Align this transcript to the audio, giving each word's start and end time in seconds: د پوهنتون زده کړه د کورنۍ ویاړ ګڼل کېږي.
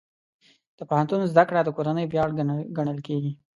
د 0.77 0.79
پوهنتون 0.89 1.21
زده 1.31 1.43
کړه 1.49 1.59
د 1.63 1.69
کورنۍ 1.77 2.05
ویاړ 2.07 2.29
ګڼل 2.77 2.99
کېږي. 3.07 3.31